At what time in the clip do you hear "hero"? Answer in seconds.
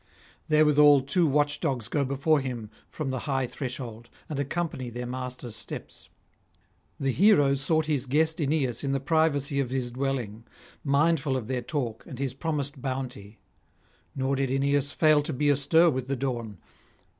7.11-7.53